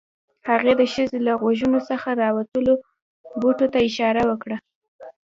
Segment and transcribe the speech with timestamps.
[0.49, 2.73] هغې د ښځې له غوږونو څخه راوتلو
[3.41, 4.57] بوټو ته اشاره وکړه